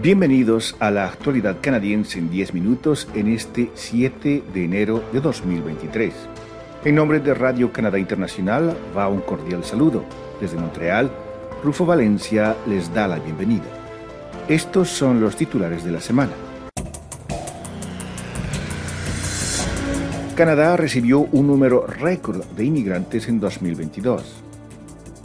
Bienvenidos 0.00 0.76
a 0.78 0.92
la 0.92 1.06
actualidad 1.06 1.56
canadiense 1.60 2.20
en 2.20 2.30
10 2.30 2.54
minutos 2.54 3.08
en 3.14 3.26
este 3.26 3.72
7 3.74 4.44
de 4.54 4.64
enero 4.64 5.02
de 5.12 5.20
2023. 5.20 6.14
En 6.84 6.94
nombre 6.94 7.18
de 7.18 7.34
Radio 7.34 7.72
Canadá 7.72 7.98
Internacional 7.98 8.76
va 8.96 9.08
un 9.08 9.20
cordial 9.20 9.64
saludo. 9.64 10.04
Desde 10.40 10.56
Montreal, 10.56 11.10
Rufo 11.64 11.84
Valencia 11.84 12.54
les 12.68 12.94
da 12.94 13.08
la 13.08 13.18
bienvenida. 13.18 13.64
Estos 14.46 14.88
son 14.88 15.20
los 15.20 15.34
titulares 15.34 15.82
de 15.82 15.90
la 15.90 16.00
semana. 16.00 16.32
Canadá 20.36 20.76
recibió 20.76 21.26
un 21.32 21.48
número 21.48 21.88
récord 21.88 22.44
de 22.56 22.64
inmigrantes 22.64 23.26
en 23.26 23.40
2022. 23.40 24.44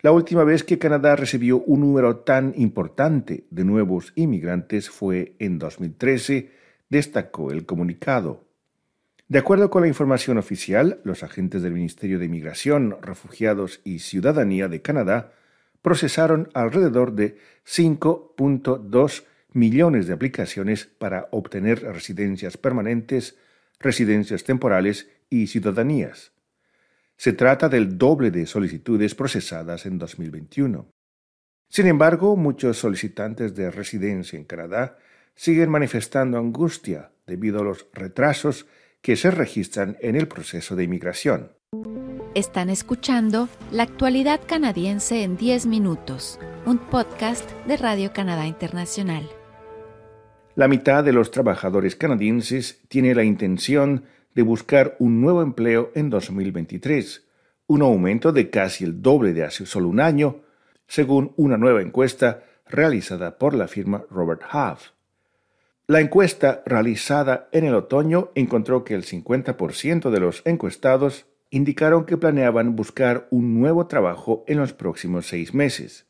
La 0.00 0.12
última 0.12 0.44
vez 0.44 0.64
que 0.64 0.78
Canadá 0.78 1.16
recibió 1.16 1.60
un 1.60 1.80
número 1.80 2.18
tan 2.18 2.52
importante 2.56 3.46
de 3.50 3.64
nuevos 3.64 4.12
inmigrantes 4.14 4.90
fue 4.90 5.34
en 5.38 5.58
2013, 5.58 6.50
destacó 6.90 7.50
el 7.50 7.64
comunicado. 7.64 8.45
De 9.28 9.40
acuerdo 9.40 9.70
con 9.70 9.82
la 9.82 9.88
información 9.88 10.38
oficial, 10.38 11.00
los 11.02 11.24
agentes 11.24 11.60
del 11.60 11.72
Ministerio 11.72 12.20
de 12.20 12.26
Inmigración, 12.26 12.96
Refugiados 13.02 13.80
y 13.82 13.98
Ciudadanía 13.98 14.68
de 14.68 14.82
Canadá 14.82 15.32
procesaron 15.82 16.48
alrededor 16.54 17.12
de 17.12 17.36
5.2 17.66 19.24
millones 19.52 20.06
de 20.06 20.12
aplicaciones 20.12 20.86
para 20.86 21.26
obtener 21.32 21.82
residencias 21.82 22.56
permanentes, 22.56 23.36
residencias 23.80 24.44
temporales 24.44 25.08
y 25.28 25.48
ciudadanías. 25.48 26.30
Se 27.16 27.32
trata 27.32 27.68
del 27.68 27.98
doble 27.98 28.30
de 28.30 28.46
solicitudes 28.46 29.16
procesadas 29.16 29.86
en 29.86 29.98
2021. 29.98 30.86
Sin 31.68 31.88
embargo, 31.88 32.36
muchos 32.36 32.78
solicitantes 32.78 33.56
de 33.56 33.72
residencia 33.72 34.38
en 34.38 34.44
Canadá 34.44 34.98
siguen 35.34 35.70
manifestando 35.70 36.38
angustia 36.38 37.10
debido 37.26 37.60
a 37.60 37.64
los 37.64 37.88
retrasos 37.92 38.66
que 39.02 39.16
se 39.16 39.30
registran 39.30 39.96
en 40.00 40.16
el 40.16 40.28
proceso 40.28 40.76
de 40.76 40.84
inmigración. 40.84 41.52
Están 42.34 42.68
escuchando 42.68 43.48
La 43.70 43.84
actualidad 43.84 44.40
canadiense 44.46 45.22
en 45.22 45.36
10 45.36 45.66
minutos, 45.66 46.38
un 46.66 46.78
podcast 46.78 47.50
de 47.66 47.76
Radio 47.76 48.12
Canadá 48.12 48.46
Internacional. 48.46 49.28
La 50.54 50.68
mitad 50.68 51.04
de 51.04 51.12
los 51.12 51.30
trabajadores 51.30 51.96
canadienses 51.96 52.82
tiene 52.88 53.14
la 53.14 53.24
intención 53.24 54.04
de 54.34 54.42
buscar 54.42 54.96
un 54.98 55.20
nuevo 55.20 55.42
empleo 55.42 55.92
en 55.94 56.10
2023, 56.10 57.26
un 57.68 57.82
aumento 57.82 58.32
de 58.32 58.50
casi 58.50 58.84
el 58.84 59.00
doble 59.00 59.32
de 59.32 59.44
hace 59.44 59.66
solo 59.66 59.88
un 59.88 60.00
año, 60.00 60.42
según 60.86 61.32
una 61.36 61.56
nueva 61.56 61.82
encuesta 61.82 62.44
realizada 62.66 63.38
por 63.38 63.54
la 63.54 63.68
firma 63.68 64.04
Robert 64.10 64.42
Half. 64.50 64.90
La 65.88 66.00
encuesta 66.00 66.64
realizada 66.66 67.48
en 67.52 67.64
el 67.64 67.76
otoño 67.76 68.32
encontró 68.34 68.82
que 68.82 68.94
el 68.94 69.04
50% 69.04 70.10
de 70.10 70.18
los 70.18 70.42
encuestados 70.44 71.26
indicaron 71.50 72.06
que 72.06 72.16
planeaban 72.16 72.74
buscar 72.74 73.28
un 73.30 73.60
nuevo 73.60 73.86
trabajo 73.86 74.42
en 74.48 74.58
los 74.58 74.72
próximos 74.72 75.28
seis 75.28 75.54
meses. 75.54 76.06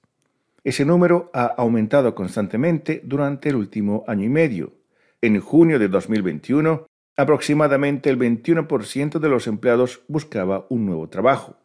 Ese 0.64 0.86
número 0.86 1.30
ha 1.34 1.44
aumentado 1.44 2.14
constantemente 2.14 3.02
durante 3.04 3.50
el 3.50 3.56
último 3.56 4.02
año 4.06 4.24
y 4.24 4.30
medio. 4.30 4.72
En 5.20 5.38
junio 5.40 5.78
de 5.78 5.88
2021, 5.88 6.86
aproximadamente 7.18 8.08
el 8.08 8.18
21% 8.18 9.18
de 9.18 9.28
los 9.28 9.46
empleados 9.46 10.00
buscaba 10.08 10.66
un 10.70 10.86
nuevo 10.86 11.10
trabajo. 11.10 11.58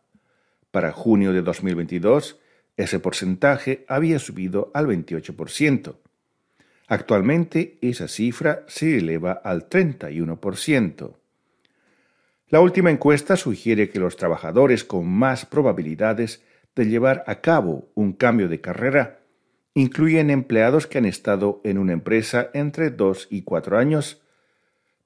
Para 0.70 0.92
junio 0.92 1.32
de 1.32 1.44
2022, 1.44 2.42
ese 2.76 3.00
porcentaje 3.00 3.86
había 3.88 4.20
subido 4.20 4.70
al 4.74 4.88
28%. 4.88 5.96
Actualmente 6.92 7.78
esa 7.80 8.10
cifra 8.10 8.66
se 8.68 8.98
eleva 8.98 9.32
al 9.32 9.70
31%. 9.70 11.16
La 12.50 12.60
última 12.60 12.92
encuesta 12.92 13.38
sugiere 13.38 13.90
que 13.90 14.02
los 14.02 14.18
trabajadores 14.18 14.84
con 14.84 15.08
más 15.08 15.46
probabilidades 15.46 16.44
de 16.76 16.88
llevar 16.88 17.24
a 17.28 17.40
cabo 17.40 17.90
un 17.96 18.12
cambio 18.12 18.50
de 18.50 18.60
carrera 18.60 19.22
incluyen 19.74 20.30
empleados 20.30 20.86
que 20.86 20.98
han 20.98 21.06
estado 21.06 21.62
en 21.64 21.78
una 21.78 21.94
empresa 21.94 22.50
entre 22.54 22.90
2 22.90 23.30
y 23.32 23.44
4 23.44 23.78
años, 23.78 24.22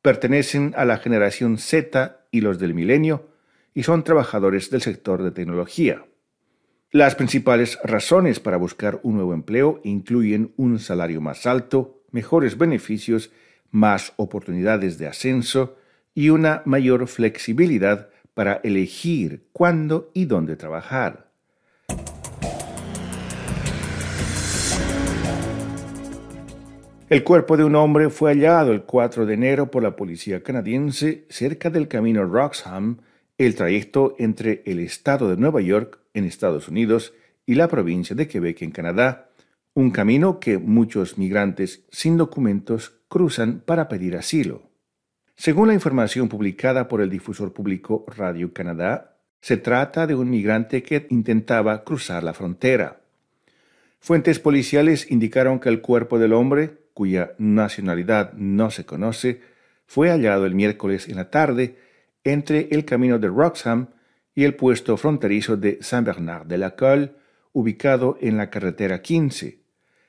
pertenecen 0.02 0.74
a 0.76 0.86
la 0.86 0.98
generación 0.98 1.60
Z 1.60 2.26
y 2.32 2.42
los 2.42 2.58
del 2.58 2.74
milenio 2.74 3.30
y 3.76 3.84
son 3.84 4.04
trabajadores 4.04 4.72
del 4.72 4.82
sector 4.82 5.22
de 5.22 5.30
tecnología. 5.30 6.04
Las 6.92 7.16
principales 7.16 7.80
razones 7.84 8.40
para 8.40 8.58
buscar 8.58 9.00
un 9.04 9.16
nuevo 9.16 9.34
empleo 9.34 9.82
incluyen 9.84 10.54
un 10.56 10.80
salario 10.80 11.20
más 11.20 11.46
alto, 11.46 12.04
mejores 12.12 12.58
beneficios, 12.58 13.32
más 13.72 14.14
oportunidades 14.18 14.98
de 14.98 15.08
ascenso 15.08 15.78
y 16.14 16.30
una 16.30 16.62
mayor 16.66 17.08
flexibilidad 17.08 18.10
para 18.34 18.62
elegir 18.64 19.48
cuándo 19.52 20.12
y 20.14 20.26
dónde 20.26 20.56
trabajar. 20.56 21.26
El 27.10 27.24
cuerpo 27.24 27.58
de 27.58 27.64
un 27.64 27.76
hombre 27.76 28.10
fue 28.10 28.32
hallado 28.32 28.72
el 28.72 28.84
4 28.84 29.26
de 29.26 29.34
enero 29.34 29.70
por 29.70 29.84
la 29.84 29.96
policía 29.96 30.42
canadiense 30.42 31.26
cerca 31.30 31.70
del 31.70 31.88
camino 31.88 32.26
Roxham, 32.26 32.98
el 33.38 33.56
trayecto 33.56 34.16
entre 34.18 34.64
el 34.66 34.80
estado 34.80 35.30
de 35.30 35.38
Nueva 35.38 35.62
York 35.62 36.00
en 36.14 36.26
Estados 36.26 36.68
Unidos 36.68 37.14
y 37.46 37.56
la 37.56 37.68
provincia 37.68 38.16
de 38.16 38.28
Quebec 38.28 38.62
en 38.62 38.72
Canadá, 38.72 39.30
un 39.74 39.92
camino 39.92 40.40
que 40.40 40.58
muchos 40.58 41.18
migrantes 41.18 41.86
sin 41.92 42.18
documentos 42.18 43.02
cruzan 43.10 43.62
para 43.66 43.90
pedir 43.90 44.16
asilo. 44.16 44.70
Según 45.36 45.68
la 45.68 45.74
información 45.74 46.30
publicada 46.30 46.88
por 46.88 47.02
el 47.02 47.10
difusor 47.10 47.52
público 47.52 48.06
Radio 48.08 48.54
Canadá, 48.54 49.18
se 49.42 49.58
trata 49.58 50.08
de 50.08 50.16
un 50.16 50.30
migrante 50.30 50.82
que 50.82 51.06
intentaba 51.10 51.84
cruzar 51.84 52.24
la 52.24 52.34
frontera. 52.34 53.02
Fuentes 54.00 54.40
policiales 54.40 55.12
indicaron 55.12 55.60
que 55.60 55.70
el 55.70 55.82
cuerpo 55.82 56.20
del 56.20 56.34
hombre, 56.34 56.78
cuya 56.94 57.34
nacionalidad 57.38 58.32
no 58.34 58.72
se 58.72 58.86
conoce, 58.86 59.42
fue 59.86 60.10
hallado 60.10 60.46
el 60.46 60.56
miércoles 60.56 61.10
en 61.10 61.18
la 61.18 61.30
tarde 61.30 61.76
entre 62.26 62.68
el 62.72 62.84
camino 62.84 63.20
de 63.20 63.30
Roxham 63.30 63.88
y 64.34 64.44
el 64.44 64.56
puesto 64.56 64.98
fronterizo 64.98 65.56
de 65.56 65.78
Saint-Bernard-de-la-Colle, 65.82 67.14
ubicado 67.54 68.18
en 68.20 68.36
la 68.36 68.50
carretera 68.50 69.02
15. 69.02 69.62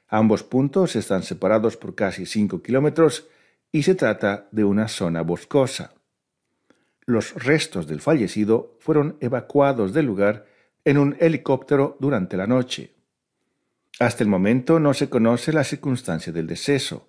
Ambos 0.08 0.42
puntos 0.42 0.96
están 0.96 1.22
separados 1.22 1.76
por 1.76 1.94
casi 1.94 2.26
5 2.26 2.62
kilómetros 2.62 3.28
y 3.70 3.84
se 3.84 3.94
trata 3.94 4.48
de 4.50 4.64
una 4.64 4.88
zona 4.88 5.22
boscosa. 5.22 5.94
Los 7.04 7.34
restos 7.34 7.86
del 7.86 8.00
fallecido 8.00 8.76
fueron 8.80 9.16
evacuados 9.20 9.92
del 9.92 10.06
lugar 10.06 10.46
en 10.84 10.98
un 10.98 11.16
helicóptero 11.20 11.96
durante 12.00 12.36
la 12.36 12.46
noche. 12.46 12.94
Hasta 14.00 14.24
el 14.24 14.30
momento 14.30 14.80
no 14.80 14.94
se 14.94 15.08
conoce 15.08 15.52
la 15.52 15.64
circunstancia 15.64 16.32
del 16.32 16.46
deceso. 16.46 17.08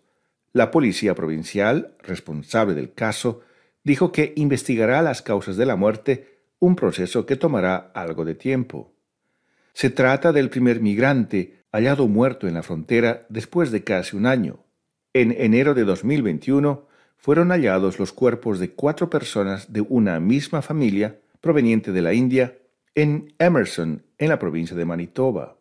La 0.53 0.69
policía 0.69 1.15
provincial, 1.15 1.95
responsable 2.03 2.75
del 2.75 2.93
caso, 2.93 3.41
dijo 3.87 4.11
que 4.11 4.33
investigará 4.35 5.01
las 5.01 5.21
causas 5.21 5.55
de 5.55 5.65
la 5.65 5.77
muerte, 5.77 6.41
un 6.59 6.75
proceso 6.75 7.25
que 7.25 7.37
tomará 7.37 7.89
algo 7.95 8.25
de 8.25 8.35
tiempo. 8.35 8.93
Se 9.71 9.89
trata 9.89 10.33
del 10.33 10.49
primer 10.49 10.81
migrante 10.81 11.63
hallado 11.71 12.09
muerto 12.09 12.49
en 12.49 12.55
la 12.55 12.63
frontera 12.63 13.25
después 13.29 13.71
de 13.71 13.85
casi 13.85 14.17
un 14.17 14.25
año. 14.25 14.65
En 15.13 15.31
enero 15.31 15.73
de 15.73 15.85
2021 15.85 16.85
fueron 17.15 17.51
hallados 17.51 17.97
los 17.97 18.11
cuerpos 18.11 18.59
de 18.59 18.71
cuatro 18.71 19.09
personas 19.09 19.71
de 19.71 19.79
una 19.79 20.19
misma 20.19 20.61
familia 20.61 21.19
proveniente 21.39 21.93
de 21.93 22.01
la 22.01 22.13
India 22.13 22.57
en 22.93 23.35
Emerson, 23.39 24.03
en 24.17 24.27
la 24.27 24.37
provincia 24.37 24.75
de 24.75 24.83
Manitoba. 24.83 25.59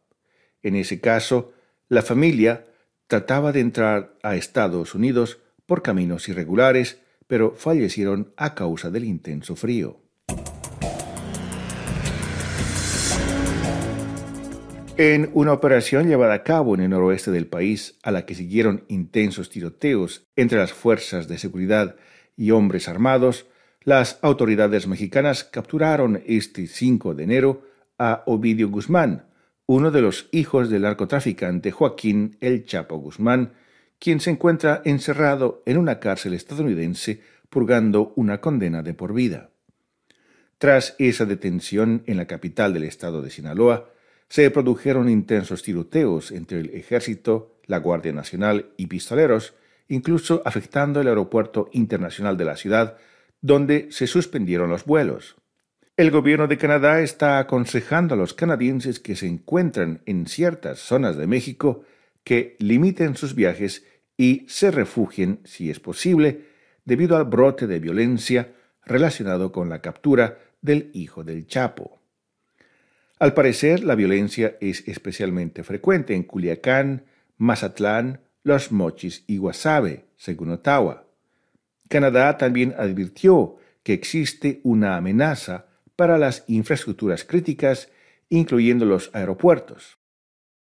En 0.65 0.75
ese 0.75 1.01
caso, 1.01 1.53
la 1.89 2.03
familia 2.03 2.67
trataba 3.07 3.53
de 3.53 3.61
entrar 3.61 4.17
a 4.25 4.35
Estados 4.35 4.97
Unidos 4.97 5.39
por 5.65 5.83
caminos 5.83 6.29
irregulares, 6.29 6.99
pero 7.27 7.55
fallecieron 7.55 8.33
a 8.37 8.55
causa 8.55 8.91
del 8.91 9.05
intenso 9.05 9.57
frío. 9.57 10.01
En 14.99 15.31
una 15.35 15.53
operación 15.53 16.09
llevada 16.09 16.33
a 16.33 16.43
cabo 16.43 16.75
en 16.75 16.81
el 16.81 16.89
noroeste 16.89 17.31
del 17.31 17.47
país, 17.47 17.99
a 18.03 18.11
la 18.11 18.25
que 18.25 18.35
siguieron 18.35 18.85
intensos 18.89 19.51
tiroteos 19.51 20.27
entre 20.37 20.57
las 20.57 20.73
fuerzas 20.73 21.29
de 21.29 21.37
seguridad 21.37 21.97
y 22.35 22.53
hombres 22.53 22.89
armados, 22.89 23.47
las 23.83 24.19
autoridades 24.23 24.87
mexicanas 24.87 25.45
capturaron 25.45 26.23
este 26.27 26.67
5 26.67 27.15
de 27.15 27.25
enero 27.25 27.63
a 27.99 28.23
Ovidio 28.25 28.71
Guzmán, 28.71 29.27
uno 29.67 29.91
de 29.91 30.01
los 30.01 30.29
hijos 30.33 30.71
del 30.71 30.83
narcotraficante 30.83 31.73
Joaquín 31.73 32.39
El 32.41 32.65
Chapo 32.65 32.97
Guzmán, 32.97 33.53
quien 33.99 34.21
se 34.21 34.31
encuentra 34.31 34.83
encerrado 34.85 35.63
en 35.67 35.79
una 35.79 36.01
cárcel 36.01 36.35
estadounidense 36.35 37.21
purgando 37.49 38.13
una 38.17 38.41
condena 38.41 38.83
de 38.83 38.95
por 38.95 39.15
vida. 39.15 39.51
Tras 40.59 40.95
esa 40.99 41.27
detención 41.27 42.03
en 42.07 42.17
la 42.17 42.27
capital 42.27 42.73
del 42.73 42.85
estado 42.85 43.23
de 43.23 43.31
Sinaloa, 43.31 43.91
se 44.29 44.51
produjeron 44.51 45.09
intensos 45.09 45.63
tiroteos 45.63 46.33
entre 46.33 46.61
el 46.61 46.71
ejército, 46.75 47.59
la 47.67 47.79
Guardia 47.79 48.13
Nacional 48.13 48.71
y 48.77 48.87
pistoleros, 48.87 49.55
incluso 49.89 50.43
afectando 50.45 51.01
el 51.01 51.09
aeropuerto 51.09 51.69
internacional 51.73 52.37
de 52.37 52.45
la 52.45 52.57
ciudad, 52.57 52.97
donde 53.41 53.89
se 53.91 54.07
suspendieron 54.07 54.71
los 54.71 54.85
vuelos. 54.85 55.37
El 55.97 56.11
gobierno 56.11 56.47
de 56.47 56.59
Canadá 56.59 57.01
está 57.01 57.39
aconsejando 57.39 58.15
a 58.15 58.19
los 58.19 58.35
canadienses 58.35 58.99
que 58.99 59.17
se 59.17 59.27
encuentran 59.27 60.03
en 60.05 60.27
ciertas 60.27 60.79
zonas 60.79 61.17
de 61.17 61.27
México 61.27 61.85
que 62.27 62.57
limiten 62.59 63.15
sus 63.15 63.37
viajes 63.37 63.85
y 64.17 64.47
se 64.49 64.73
refugien, 64.73 65.39
si 65.45 65.71
es 65.71 65.79
posible, 65.79 66.47
debido 66.85 67.17
al 67.17 67.25
brote 67.25 67.69
de 67.69 67.79
violencia 67.79 68.53
relacionado 68.85 69.53
con 69.53 69.69
la 69.69 69.81
captura 69.81 70.37
del 70.61 70.91
hijo 70.93 71.23
del 71.23 71.47
Chapo. 71.47 72.01
Al 73.21 73.33
parecer, 73.33 73.85
la 73.85 73.95
violencia 73.95 74.57
es 74.61 74.89
especialmente 74.89 75.63
frecuente 75.63 76.17
en 76.17 76.25
Culiacán, 76.25 77.05
Mazatlán, 77.37 78.23
Los 78.43 78.73
Mochis 78.73 79.23
y 79.29 79.37
Guasave, 79.37 80.07
según 80.17 80.51
Ottawa. 80.51 81.07
Canadá 81.89 82.37
también 82.39 82.75
advirtió 82.77 83.59
que 83.85 83.93
existe 83.93 84.61
una 84.65 84.97
amenaza 84.97 85.67
para 85.95 86.19
las 86.19 86.43
infraestructuras 86.49 87.23
críticas, 87.23 87.89
incluyendo 88.31 88.85
los 88.85 89.11
aeropuertos. 89.15 89.99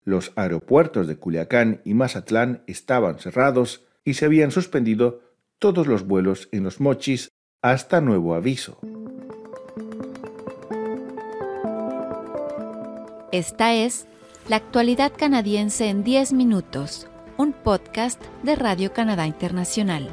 Los 0.05 0.33
aeropuertos 0.35 1.07
de 1.07 1.17
Culiacán 1.17 1.81
y 1.85 1.93
Mazatlán 1.93 2.63
estaban 2.67 3.19
cerrados 3.19 3.85
y 4.03 4.15
se 4.15 4.25
habían 4.25 4.51
suspendido 4.51 5.21
todos 5.59 5.87
los 5.87 6.05
vuelos 6.05 6.49
en 6.51 6.63
los 6.63 6.81
mochis 6.81 7.29
hasta 7.61 8.01
nuevo 8.01 8.35
aviso. 8.35 8.79
Esta 13.31 13.73
es 13.73 14.05
La 14.49 14.57
actualidad 14.57 15.13
canadiense 15.17 15.87
en 15.87 16.03
10 16.03 16.33
minutos, 16.33 17.07
un 17.37 17.53
podcast 17.53 18.21
de 18.43 18.55
Radio 18.55 18.91
Canadá 18.91 19.25
Internacional. 19.25 20.09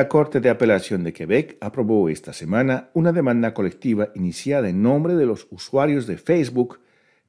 La 0.00 0.08
Corte 0.08 0.40
de 0.40 0.48
Apelación 0.48 1.04
de 1.04 1.12
Quebec 1.12 1.58
aprobó 1.60 2.08
esta 2.08 2.32
semana 2.32 2.88
una 2.94 3.12
demanda 3.12 3.52
colectiva 3.52 4.08
iniciada 4.14 4.70
en 4.70 4.82
nombre 4.82 5.14
de 5.14 5.26
los 5.26 5.46
usuarios 5.50 6.06
de 6.06 6.16
Facebook 6.16 6.80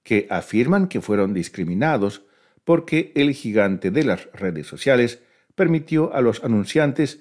que 0.03 0.25
afirman 0.29 0.88
que 0.88 1.01
fueron 1.01 1.33
discriminados 1.33 2.23
porque 2.63 3.12
el 3.13 3.33
gigante 3.33 3.91
de 3.91 4.06
las 4.06 4.31
redes 4.31 4.68
sociales 4.68 5.21
permitió 5.53 6.13
a 6.13 6.21
los 6.21 6.45
anunciantes 6.45 7.19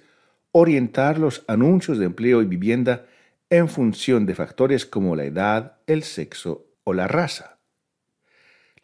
orientar 0.53 1.19
los 1.19 1.43
anuncios 1.49 1.99
de 1.99 2.07
empleo 2.07 2.43
y 2.43 2.47
vivienda 2.47 3.07
en 3.51 3.69
función 3.69 4.27
de 4.27 4.37
factores 4.37 4.87
como 4.87 5.17
la 5.17 5.25
edad, 5.25 5.79
el 5.89 6.05
sexo 6.05 6.69
o 6.85 6.93
la 6.93 7.09
raza. 7.09 7.59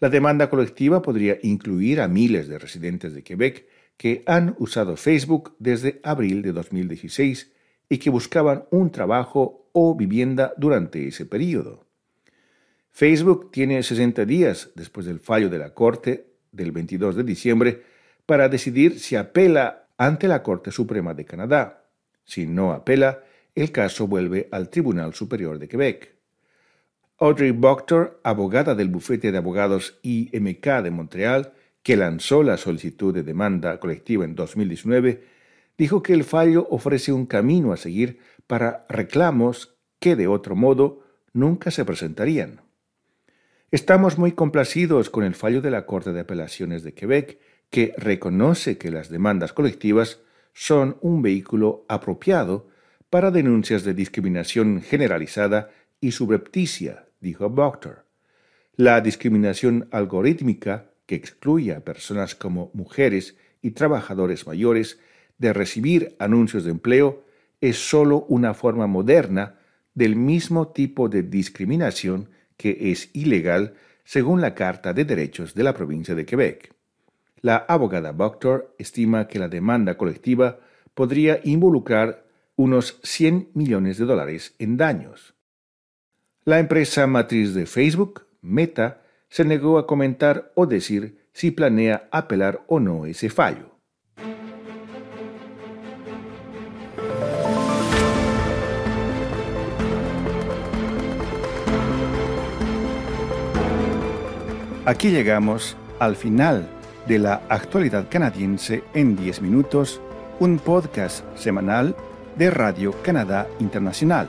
La 0.00 0.08
demanda 0.08 0.50
colectiva 0.50 1.00
podría 1.00 1.38
incluir 1.44 2.00
a 2.00 2.08
miles 2.08 2.48
de 2.48 2.58
residentes 2.58 3.14
de 3.14 3.22
Quebec 3.22 3.68
que 3.96 4.22
han 4.26 4.54
usado 4.58 4.96
Facebook 4.96 5.54
desde 5.58 6.00
abril 6.02 6.43
de 6.43 6.52
2016 6.52 7.52
y 7.88 7.98
que 7.98 8.10
buscaban 8.10 8.64
un 8.70 8.90
trabajo 8.90 9.69
o 9.72 9.94
vivienda 9.94 10.52
durante 10.56 11.06
ese 11.06 11.26
periodo. 11.26 11.87
Facebook 12.90 13.50
tiene 13.52 13.82
60 13.82 14.25
días 14.25 14.70
después 14.75 15.06
del 15.06 15.20
fallo 15.20 15.50
de 15.50 15.58
la 15.58 15.75
Corte 15.75 16.32
del 16.50 16.72
22 16.72 17.16
de 17.16 17.25
diciembre 17.25 17.82
para 18.25 18.48
decidir 18.48 18.98
si 18.98 19.16
apela 19.16 19.88
ante 19.99 20.28
la 20.28 20.42
Corte 20.42 20.70
Suprema 20.70 21.14
de 21.14 21.25
Canadá. 21.25 21.84
Si 22.25 22.46
no 22.46 22.72
apela, 22.72 23.22
el 23.54 23.70
caso 23.72 24.06
vuelve 24.06 24.49
al 24.50 24.69
Tribunal 24.69 25.14
Superior 25.14 25.58
de 25.58 25.69
Quebec. 25.69 26.16
Audrey 27.19 27.50
Boctor, 27.50 28.20
abogada 28.22 28.75
del 28.75 28.88
bufete 28.88 29.32
de 29.32 29.38
abogados 29.38 29.99
IMK 30.02 30.82
de 30.82 30.90
Montreal, 30.90 31.52
que 31.86 31.96
lanzó 31.96 32.42
la 32.42 32.56
solicitud 32.56 33.14
de 33.14 33.22
demanda 33.22 33.78
colectiva 33.78 34.24
en 34.24 34.34
2019, 34.34 35.22
dijo 35.78 36.02
que 36.02 36.14
el 36.14 36.24
fallo 36.24 36.66
ofrece 36.68 37.12
un 37.12 37.26
camino 37.26 37.72
a 37.72 37.76
seguir 37.76 38.18
para 38.48 38.84
reclamos 38.88 39.76
que 40.00 40.16
de 40.16 40.26
otro 40.26 40.56
modo 40.56 41.04
nunca 41.32 41.70
se 41.70 41.84
presentarían. 41.84 42.61
Estamos 43.70 44.18
muy 44.18 44.32
complacidos 44.32 45.11
con 45.11 45.22
el 45.22 45.37
fallo 45.37 45.62
de 45.62 45.70
la 45.70 45.87
Corte 45.87 46.12
de 46.12 46.18
Apelaciones 46.18 46.82
de 46.82 46.92
Quebec, 46.92 47.38
que 47.70 47.94
reconoce 47.96 48.78
que 48.78 48.90
las 48.90 49.08
demandas 49.08 49.52
colectivas 49.52 50.18
son 50.54 50.96
un 51.02 51.22
vehículo 51.22 51.84
apropiado 51.88 52.66
para 53.11 53.30
denuncias 53.30 53.84
de 53.84 53.94
discriminación 53.94 54.82
generalizada 54.82 55.70
y 56.00 56.11
subrepticia, 56.11 57.06
dijo 57.20 57.49
Boctor. 57.49 58.06
La 58.75 59.00
discriminación 59.00 59.88
algorítmica 59.92 60.90
que 61.06 61.14
excluye 61.14 61.75
a 61.75 61.84
personas 61.84 62.34
como 62.34 62.70
mujeres 62.75 63.36
y 63.62 63.70
trabajadores 63.70 64.46
mayores 64.46 64.98
de 65.38 65.52
recibir 65.52 66.16
anuncios 66.18 66.64
de 66.64 66.70
empleo 66.70 67.25
es 67.60 67.78
sólo 67.78 68.26
una 68.28 68.54
forma 68.54 68.86
moderna 68.86 69.58
del 69.94 70.16
mismo 70.16 70.68
tipo 70.68 71.08
de 71.08 71.22
discriminación 71.22 72.28
que 72.56 72.92
es 72.92 73.10
ilegal 73.14 73.75
según 74.04 74.40
la 74.40 74.54
Carta 74.54 74.92
de 74.92 75.04
Derechos 75.04 75.54
de 75.54 75.64
la 75.64 75.75
provincia 75.75 76.14
de 76.14 76.26
Quebec. 76.26 76.72
La 77.40 77.56
abogada 77.56 78.12
Boctor 78.12 78.75
estima 78.78 79.28
que 79.28 79.38
la 79.38 79.48
demanda 79.48 79.96
colectiva 79.96 80.60
podría 80.94 81.40
involucrar 81.44 82.25
unos 82.56 82.98
100 83.02 83.50
millones 83.54 83.98
de 83.98 84.06
dólares 84.06 84.54
en 84.58 84.76
daños. 84.76 85.34
La 86.44 86.58
empresa 86.58 87.06
matriz 87.06 87.54
de 87.54 87.66
Facebook, 87.66 88.26
Meta, 88.40 89.02
se 89.28 89.45
negó 89.45 89.78
a 89.78 89.87
comentar 89.87 90.52
o 90.54 90.66
decir 90.66 91.28
si 91.33 91.50
planea 91.50 92.09
apelar 92.11 92.62
o 92.66 92.80
no 92.80 93.06
ese 93.06 93.28
fallo. 93.28 93.76
Aquí 104.87 105.11
llegamos 105.11 105.76
al 105.99 106.14
final 106.14 106.68
de 107.09 107.18
la 107.18 107.42
actualidad 107.49 108.06
canadiense 108.09 108.85
en 108.95 109.16
10 109.16 109.42
minutos, 109.42 110.00
un 110.38 110.59
podcast 110.59 111.25
semanal 111.37 111.97
de 112.37 112.50
Radio 112.50 112.95
Canadá 113.02 113.49
Internacional. 113.59 114.28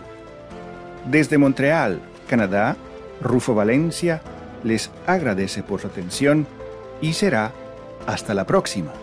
Desde 1.06 1.38
Montreal, 1.38 2.02
Canadá, 2.28 2.76
Rufo 3.22 3.54
Valencia 3.54 4.22
les 4.64 4.90
agradece 5.06 5.64
por 5.64 5.82
su 5.82 5.88
atención 5.88 6.48
y 7.02 7.14
será 7.14 7.52
hasta 8.06 8.34
la 8.34 8.46
próxima. 8.46 8.94